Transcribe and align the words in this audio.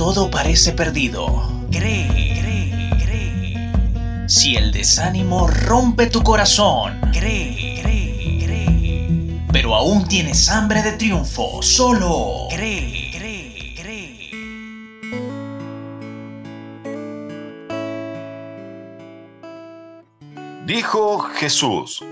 todo 0.00 0.30
parece 0.30 0.72
perdido, 0.72 1.26
cree, 1.70 2.08
cree, 2.40 2.90
cree. 3.04 4.28
Si 4.30 4.56
el 4.56 4.72
desánimo 4.72 5.46
rompe 5.46 6.06
tu 6.06 6.22
corazón, 6.22 6.98
cree, 7.12 7.78
cree, 7.82 8.42
cree. 8.42 9.42
Pero 9.52 9.74
aún 9.74 10.08
tienes 10.08 10.48
hambre 10.48 10.80
de 10.82 10.92
triunfo, 10.92 11.60
solo 11.60 12.46
cree. 12.48 13.10
Dijo 20.64 21.18
Jesús, 21.18 22.02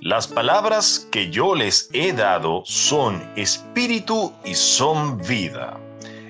las 0.00 0.28
palabras 0.28 1.08
que 1.10 1.28
yo 1.32 1.56
les 1.56 1.90
he 1.92 2.12
dado 2.12 2.62
son 2.64 3.20
espíritu 3.34 4.32
y 4.44 4.54
son 4.54 5.18
vida. 5.18 5.81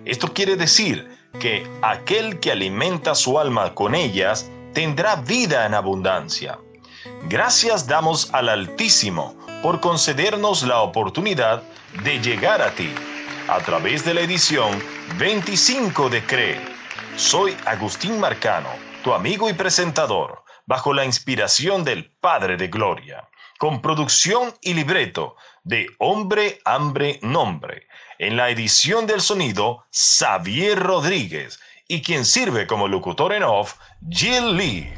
Esto 0.04 0.32
quiere 0.32 0.56
decir 0.56 1.16
que 1.38 1.64
aquel 1.80 2.40
que 2.40 2.50
alimenta 2.50 3.14
su 3.14 3.38
alma 3.38 3.74
con 3.74 3.94
ellas 3.94 4.50
tendrá 4.74 5.16
vida 5.16 5.64
en 5.64 5.74
abundancia. 5.74 6.58
Gracias 7.28 7.86
damos 7.86 8.32
al 8.34 8.48
Altísimo 8.48 9.36
por 9.62 9.80
concedernos 9.80 10.64
la 10.64 10.80
oportunidad 10.80 11.62
de 12.02 12.20
llegar 12.20 12.62
a 12.62 12.70
ti 12.72 12.92
a 13.48 13.58
través 13.60 14.04
de 14.04 14.14
la 14.14 14.22
edición 14.22 14.70
25 15.18 16.08
de 16.08 16.24
CREE. 16.24 16.60
Soy 17.16 17.56
Agustín 17.64 18.18
Marcano, 18.18 18.70
tu 19.04 19.12
amigo 19.12 19.48
y 19.48 19.52
presentador, 19.52 20.42
bajo 20.66 20.92
la 20.92 21.04
inspiración 21.04 21.84
del 21.84 22.10
Padre 22.10 22.56
de 22.56 22.68
Gloria 22.68 23.28
con 23.62 23.80
producción 23.80 24.52
y 24.60 24.74
libreto 24.74 25.36
de 25.62 25.86
Hombre, 26.00 26.60
Hambre, 26.64 27.20
Nombre. 27.22 27.86
En 28.18 28.36
la 28.36 28.50
edición 28.50 29.06
del 29.06 29.20
sonido, 29.20 29.86
Xavier 29.92 30.76
Rodríguez. 30.76 31.60
Y 31.86 32.02
quien 32.02 32.24
sirve 32.24 32.66
como 32.66 32.88
locutor 32.88 33.32
en 33.32 33.44
off, 33.44 33.74
Jill 34.10 34.56
Lee. 34.56 34.92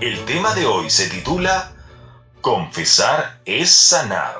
El 0.00 0.24
tema 0.24 0.52
de 0.56 0.66
hoy 0.66 0.90
se 0.90 1.08
titula 1.08 1.72
Confesar 2.40 3.42
es 3.44 3.70
sanar. 3.70 4.34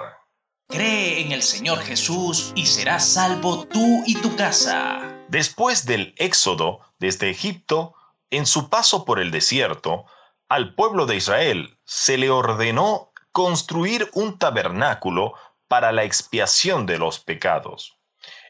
Cree 0.69 1.21
en 1.21 1.31
el 1.31 1.45
Señor 1.45 1.79
Jesús 1.79 2.51
y 2.57 2.67
serás 2.67 3.07
salvo 3.09 3.69
tú 3.69 4.03
y 4.05 4.17
tu 4.17 4.35
casa. 4.35 4.99
Después 5.29 5.87
del 5.87 6.13
éxodo 6.19 6.81
desde 6.99 7.31
Egipto, 7.31 7.95
en 8.37 8.47
su 8.47 8.69
paso 8.69 9.05
por 9.05 9.19
el 9.19 9.31
desierto, 9.31 10.07
al 10.49 10.75
pueblo 10.75 11.07
de 11.07 11.17
Israel 11.17 11.79
se 11.85 12.19
le 12.19 12.31
ordenó 12.31 13.13
construir 13.33 14.11
un 14.15 14.39
tabernáculo 14.39 15.35
para 15.69 15.93
la 15.93 16.05
expiación 16.05 16.87
de 16.87 16.99
los 16.99 17.19
pecados. 17.19 17.99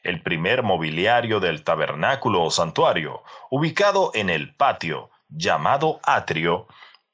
El 0.03 0.23
primer 0.23 0.63
mobiliario 0.63 1.41
del 1.41 1.65
tabernáculo 1.65 2.43
o 2.43 2.51
santuario, 2.51 3.23
ubicado 3.51 4.11
en 4.15 4.31
el 4.31 4.55
patio, 4.55 5.11
llamado 5.29 6.01
atrio, 6.03 6.67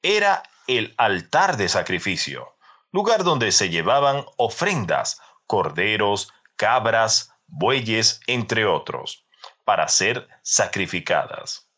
era 0.02 0.42
el 0.66 0.94
altar 0.98 1.56
de 1.56 1.68
sacrificio, 1.68 2.56
lugar 2.90 3.24
donde 3.24 3.52
se 3.52 3.70
llevaban 3.70 4.24
ofrendas, 4.36 5.20
corderos, 5.46 6.32
cabras, 6.56 7.32
bueyes, 7.46 8.20
entre 8.26 8.66
otros, 8.66 9.26
para 9.64 9.88
ser 9.88 10.28
sacrificadas. 10.42 11.71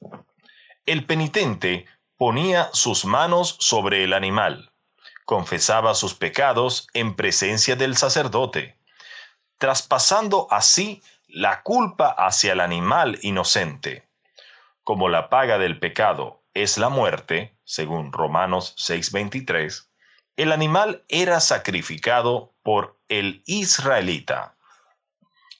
El 0.86 1.06
penitente 1.06 1.86
ponía 2.18 2.68
sus 2.74 3.06
manos 3.06 3.56
sobre 3.58 4.04
el 4.04 4.12
animal, 4.12 4.72
confesaba 5.24 5.94
sus 5.94 6.14
pecados 6.14 6.88
en 6.92 7.16
presencia 7.16 7.74
del 7.74 7.96
sacerdote, 7.96 8.76
traspasando 9.56 10.46
así 10.50 11.02
la 11.26 11.62
culpa 11.62 12.08
hacia 12.10 12.52
el 12.52 12.60
animal 12.60 13.18
inocente. 13.22 14.06
Como 14.82 15.08
la 15.08 15.30
paga 15.30 15.56
del 15.56 15.78
pecado 15.78 16.42
es 16.52 16.76
la 16.76 16.90
muerte, 16.90 17.56
según 17.64 18.12
Romanos 18.12 18.74
6:23, 18.76 19.88
el 20.36 20.52
animal 20.52 21.02
era 21.08 21.40
sacrificado 21.40 22.52
por 22.62 22.98
el 23.08 23.42
israelita. 23.46 24.56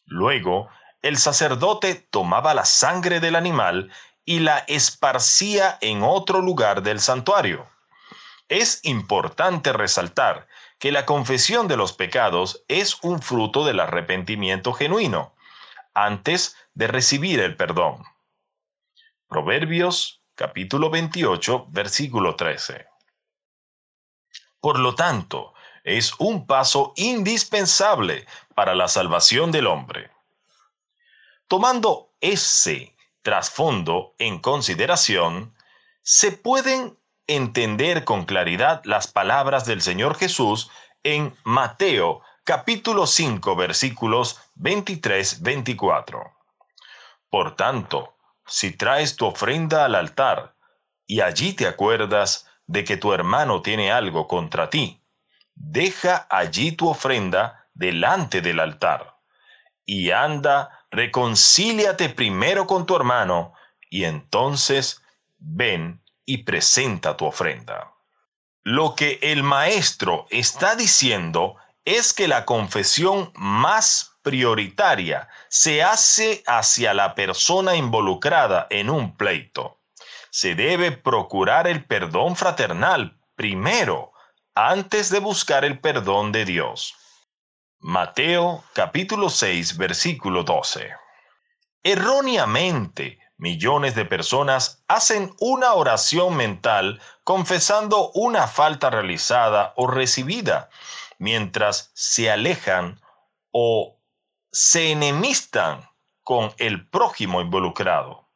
Luego, 0.05 0.69
el 1.01 1.17
sacerdote 1.17 1.95
tomaba 1.95 2.53
la 2.53 2.67
sangre 2.67 3.21
del 3.21 3.37
animal 3.37 3.91
y 4.25 4.41
la 4.41 4.59
esparcía 4.69 5.79
en 5.81 6.03
otro 6.03 6.41
lugar 6.41 6.83
del 6.83 7.01
santuario. 7.01 7.67
Es 8.49 8.81
importante 8.85 9.73
resaltar 9.73 10.49
que 10.79 10.93
la 10.93 11.07
confesión 11.07 11.69
de 11.69 11.77
los 11.77 11.93
pecados 11.93 12.65
es 12.69 12.99
un 13.03 13.23
fruto 13.23 13.65
del 13.65 13.81
arrepentimiento 13.81 14.73
genuino, 14.73 15.35
antes 15.95 16.57
de 16.75 16.89
recibir 16.89 17.41
el 17.41 17.57
perdón. 17.57 18.05
Proverbios 19.29 20.23
capítulo 20.35 20.91
28, 20.91 21.67
versículo 21.71 22.37
13. 22.37 22.87
Por 24.61 24.79
lo 24.79 24.95
tanto, 24.95 25.55
es 25.85 26.15
un 26.19 26.47
paso 26.47 26.93
indispensable 26.97 28.27
para 28.55 28.75
la 28.75 28.89
salvación 28.89 29.53
del 29.53 29.67
hombre. 29.67 30.11
Tomando 31.47 32.11
ese 32.21 32.94
trasfondo 33.25 34.15
en 34.19 34.39
consideración, 34.39 35.55
se 36.03 36.31
pueden 36.31 36.99
entender 37.27 38.05
con 38.05 38.27
claridad 38.27 38.83
las 38.85 39.09
palabras 39.09 39.65
del 39.65 39.81
Señor 39.81 40.15
Jesús 40.15 40.71
en 41.03 41.35
Mateo 41.43 42.21
capítulo 42.45 43.07
5 43.07 43.57
versículos 43.57 44.39
23-24. 44.57 46.35
Por 47.31 47.57
tanto, 47.57 48.15
si 48.47 48.77
traes 48.77 49.17
tu 49.17 49.25
ofrenda 49.25 49.87
al 49.87 49.95
altar 49.95 50.55
y 51.07 51.23
allí 51.23 51.55
te 51.55 51.67
acuerdas 51.67 52.47
de 52.67 52.85
que 52.85 52.99
tu 52.99 53.15
hermano 53.15 53.63
tiene 53.63 53.91
algo 53.91 54.29
contra 54.29 54.69
ti, 54.69 55.03
deja 55.55 56.27
allí 56.29 56.73
tu 56.73 56.91
ofrenda 56.91 57.69
delante 57.73 58.43
del 58.43 58.61
altar 58.61 59.17
y 59.87 60.11
anda 60.11 60.84
reconcíliate 60.95 62.09
primero 62.09 62.67
con 62.67 62.87
tu 62.87 62.97
hermano 62.97 63.53
y 63.91 64.05
entonces 64.05 65.03
ven 65.39 66.03
y 66.25 66.39
presenta 66.45 67.17
tu 67.17 67.27
ofrenda. 67.27 67.93
Lo 68.63 68.95
que 68.95 69.19
el 69.21 69.43
maestro 69.43 70.27
está 70.31 70.75
diciendo 70.75 71.57
es 71.85 72.13
que 72.15 72.29
la 72.29 72.47
confesión 72.47 73.31
más 73.35 74.17
prioritaria 74.23 75.29
se 75.49 75.83
hace 75.83 76.43
hacia 76.47 76.95
la 76.95 77.15
persona 77.15 77.77
involucrada 77.77 78.67
en 78.71 78.89
un 78.89 79.17
pleito. 79.17 79.81
Se 80.31 80.55
debe 80.55 80.93
procurar 80.93 81.67
el 81.67 81.85
perdón 81.85 82.37
fraternal 82.37 83.19
primero, 83.37 84.13
antes 84.55 85.11
de 85.11 85.19
buscar 85.19 85.65
el 85.65 85.79
perdón 85.79 86.33
de 86.33 86.45
Dios. 86.45 86.95
Mateo 87.87 88.65
capítulo 88.73 89.29
6 89.29 89.77
versículo 89.77 90.43
12. 90.43 90.95
Erróneamente, 91.83 93.19
millones 93.37 93.95
de 93.95 94.07
personas 94.07 94.83
hacen 94.89 95.35
una 95.39 95.75
oración 95.75 96.35
mental 96.35 97.03
confesando 97.25 98.11
una 98.15 98.47
falta 98.47 98.89
realizada 98.89 99.75
o 99.77 99.87
recibida, 99.87 100.71
mientras 101.19 101.91
se 101.93 102.31
alejan 102.31 103.03
o 103.51 104.01
se 104.51 104.93
enemistan 104.93 105.87
con 106.23 106.55
el 106.57 106.89
prójimo 106.89 107.43
involucrado. 107.43 108.31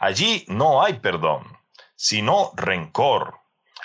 Allí 0.00 0.44
no 0.48 0.82
hay 0.82 0.94
perdón, 0.94 1.56
sino 1.94 2.50
rencor. 2.56 3.38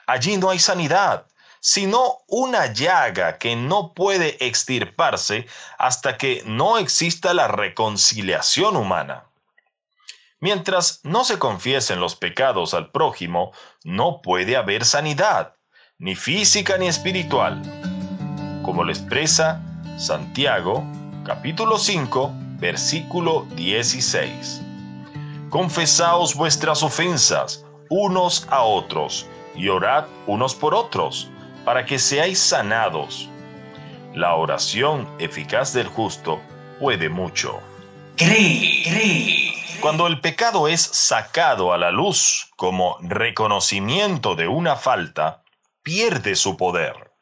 Allí 0.08 0.38
no 0.38 0.50
hay 0.50 0.58
sanidad, 0.58 1.28
sino 1.62 2.18
una 2.28 2.74
llaga 2.74 3.38
que 3.38 3.56
no 3.56 3.94
puede 3.94 4.44
extirparse 4.46 5.46
hasta 5.78 6.18
que 6.18 6.44
no 6.46 6.80
exista 6.80 7.34
la 7.36 7.48
reconciliación 7.48 8.76
humana. 8.76 9.26
Mientras 10.40 11.02
no 11.04 11.24
se 11.24 11.38
confiesen 11.38 12.00
los 12.00 12.16
pecados 12.16 12.74
al 12.74 12.90
prójimo, 12.90 13.52
no 13.84 14.22
puede 14.24 14.58
haber 14.58 14.86
sanidad, 14.86 15.54
ni 16.00 16.16
física 16.16 16.80
ni 16.80 16.88
espiritual. 16.88 17.62
Como 18.64 18.84
lo 18.84 18.92
expresa 18.92 19.62
Santiago, 20.00 20.84
capítulo 21.24 21.78
5, 21.78 22.32
versículo 22.58 23.46
16. 23.56 24.62
Confesaos 25.52 26.34
vuestras 26.34 26.82
ofensas 26.82 27.64
unos 27.90 28.48
a 28.50 28.64
otros 28.64 29.28
y 29.54 29.68
orad 29.68 30.06
unos 30.26 30.56
por 30.56 30.74
otros 30.74 31.30
para 31.66 31.86
que 31.86 32.00
seáis 32.00 32.40
sanados. 32.40 33.30
La 34.14 34.36
oración 34.36 35.08
eficaz 35.20 35.74
del 35.74 35.88
justo 35.88 36.42
puede 36.80 37.10
mucho. 37.10 37.60
Cree, 38.18 38.84
cree. 38.84 39.54
Cuando 39.82 40.06
el 40.06 40.20
pecado 40.22 40.68
es 40.68 40.82
sacado 40.82 41.74
a 41.74 41.78
la 41.78 41.92
luz 41.92 42.52
como 42.56 42.98
reconocimiento 43.02 44.36
de 44.36 44.48
una 44.48 44.76
falta, 44.76 45.44
pierde 45.82 46.36
su 46.36 46.56
poder. 46.58 47.14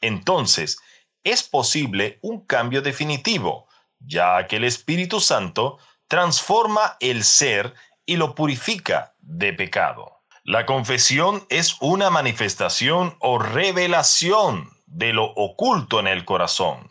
Entonces, 0.00 0.78
es 1.22 1.42
posible 1.42 2.18
un 2.20 2.44
cambio 2.44 2.82
definitivo, 2.82 3.68
ya 4.00 4.46
que 4.46 4.56
el 4.56 4.64
Espíritu 4.64 5.20
Santo 5.20 5.78
transforma 6.08 6.96
el 7.00 7.24
ser 7.24 7.74
y 8.04 8.16
lo 8.16 8.34
purifica 8.34 9.14
de 9.20 9.52
pecado. 9.52 10.13
La 10.46 10.66
confesión 10.66 11.46
es 11.48 11.78
una 11.80 12.10
manifestación 12.10 13.16
o 13.20 13.38
revelación 13.38 14.68
de 14.84 15.14
lo 15.14 15.24
oculto 15.24 16.00
en 16.00 16.06
el 16.06 16.26
corazón. 16.26 16.90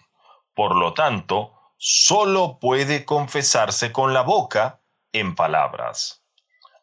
Por 0.55 0.75
lo 0.75 0.95
tanto, 0.95 1.53
solo 1.77 2.57
puede 2.59 3.05
confesarse 3.05 3.91
con 3.91 4.11
la 4.11 4.23
boca 4.23 4.81
en 5.11 5.35
palabras. 5.35 6.23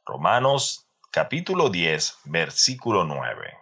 Romanos 0.06 0.86
capítulo 1.10 1.70
10, 1.70 2.18
versículo 2.26 3.04
9. 3.04 3.58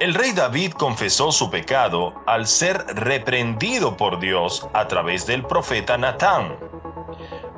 El 0.00 0.12
rey 0.12 0.32
David 0.32 0.72
confesó 0.72 1.32
su 1.32 1.50
pecado 1.50 2.22
al 2.26 2.46
ser 2.46 2.84
reprendido 2.88 3.96
por 3.96 4.20
Dios 4.20 4.68
a 4.74 4.86
través 4.86 5.26
del 5.26 5.42
profeta 5.46 5.96
Natán. 5.96 6.58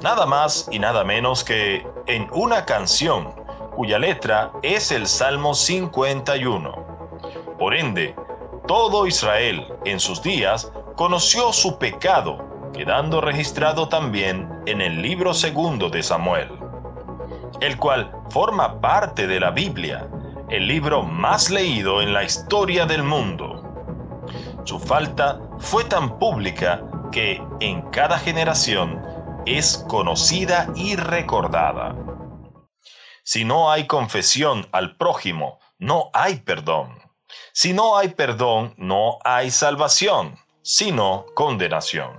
Nada 0.02 0.24
más 0.24 0.68
y 0.70 0.78
nada 0.78 1.02
menos 1.02 1.44
que 1.44 1.84
en 2.06 2.28
una 2.32 2.64
canción 2.64 3.39
cuya 3.80 3.98
letra 3.98 4.52
es 4.62 4.92
el 4.92 5.06
Salmo 5.06 5.54
51. 5.54 6.70
Por 7.58 7.74
ende, 7.74 8.14
todo 8.68 9.06
Israel 9.06 9.66
en 9.86 9.98
sus 9.98 10.22
días 10.22 10.70
conoció 10.96 11.50
su 11.50 11.78
pecado, 11.78 12.70
quedando 12.74 13.22
registrado 13.22 13.88
también 13.88 14.46
en 14.66 14.82
el 14.82 15.00
libro 15.00 15.32
segundo 15.32 15.88
de 15.88 16.02
Samuel 16.02 16.50
el 17.62 17.78
cual 17.78 18.12
forma 18.28 18.82
parte 18.82 19.26
de 19.26 19.40
la 19.40 19.50
Biblia, 19.50 20.06
el 20.50 20.66
libro 20.66 21.02
más 21.02 21.48
leído 21.48 22.02
en 22.02 22.12
la 22.12 22.22
historia 22.22 22.84
del 22.84 23.02
mundo. 23.02 23.62
Su 24.64 24.78
falta 24.78 25.40
fue 25.58 25.84
tan 25.84 26.18
pública 26.18 26.82
que 27.12 27.42
en 27.60 27.80
cada 27.92 28.18
generación 28.18 29.02
es 29.46 29.82
conocida 29.88 30.68
y 30.76 30.96
recordada. 30.96 31.96
Si 33.32 33.44
no 33.44 33.70
hay 33.70 33.86
confesión 33.86 34.66
al 34.72 34.96
prójimo, 34.96 35.60
no 35.78 36.10
hay 36.14 36.40
perdón. 36.40 36.98
Si 37.52 37.72
no 37.72 37.96
hay 37.96 38.08
perdón, 38.08 38.74
no 38.76 39.20
hay 39.22 39.52
salvación, 39.52 40.36
sino 40.62 41.26
condenación. 41.36 42.10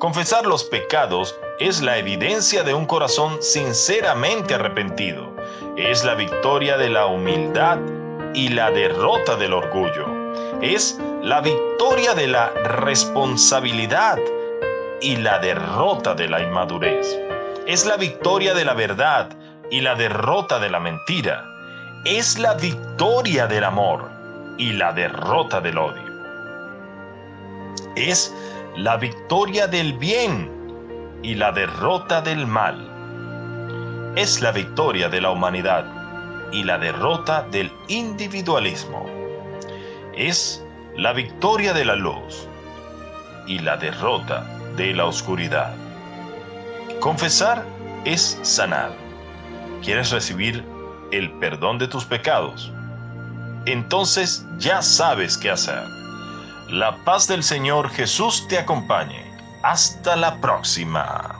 Confesar 0.00 0.46
los 0.46 0.64
pecados 0.64 1.36
es 1.60 1.80
la 1.80 1.96
evidencia 1.96 2.64
de 2.64 2.74
un 2.74 2.86
corazón 2.86 3.40
sinceramente 3.40 4.54
arrepentido. 4.54 5.32
Es 5.76 6.04
la 6.04 6.16
victoria 6.16 6.76
de 6.76 6.90
la 6.90 7.06
humildad 7.06 7.78
y 8.34 8.48
la 8.48 8.72
derrota 8.72 9.36
del 9.36 9.52
orgullo. 9.52 10.08
Es 10.60 10.98
la 11.22 11.40
victoria 11.40 12.14
de 12.14 12.26
la 12.26 12.48
responsabilidad 12.50 14.18
y 15.00 15.18
la 15.18 15.38
derrota 15.38 16.16
de 16.16 16.28
la 16.28 16.42
inmadurez. 16.42 17.16
Es 17.64 17.86
la 17.86 17.96
victoria 17.96 18.54
de 18.54 18.64
la 18.64 18.74
verdad 18.74 19.28
y 19.72 19.80
la 19.80 19.94
derrota 19.94 20.58
de 20.60 20.68
la 20.68 20.78
mentira. 20.78 21.46
Es 22.04 22.38
la 22.38 22.52
victoria 22.54 23.46
del 23.46 23.64
amor 23.64 24.10
y 24.58 24.74
la 24.74 24.92
derrota 24.92 25.62
del 25.62 25.78
odio. 25.78 26.12
Es 27.96 28.34
la 28.76 28.98
victoria 28.98 29.66
del 29.66 29.94
bien 29.94 30.50
y 31.22 31.34
la 31.36 31.52
derrota 31.52 32.20
del 32.20 32.46
mal. 32.46 34.12
Es 34.14 34.42
la 34.42 34.52
victoria 34.52 35.08
de 35.08 35.22
la 35.22 35.30
humanidad 35.30 35.86
y 36.52 36.64
la 36.64 36.76
derrota 36.76 37.46
del 37.50 37.72
individualismo. 37.88 39.06
Es 40.14 40.62
la 40.98 41.14
victoria 41.14 41.72
de 41.72 41.86
la 41.86 41.96
luz 41.96 42.46
y 43.46 43.58
la 43.60 43.78
derrota 43.78 44.44
de 44.76 44.92
la 44.92 45.06
oscuridad. 45.06 45.72
Confesar 47.00 47.64
es 48.04 48.38
sanar. 48.42 49.01
¿Quieres 49.82 50.10
recibir 50.10 50.64
el 51.10 51.32
perdón 51.32 51.78
de 51.78 51.88
tus 51.88 52.04
pecados? 52.04 52.70
Entonces 53.66 54.46
ya 54.58 54.80
sabes 54.80 55.36
qué 55.36 55.50
hacer. 55.50 55.82
La 56.68 56.96
paz 57.04 57.26
del 57.26 57.42
Señor 57.42 57.90
Jesús 57.90 58.46
te 58.48 58.58
acompañe. 58.58 59.24
Hasta 59.62 60.16
la 60.16 60.40
próxima. 60.40 61.31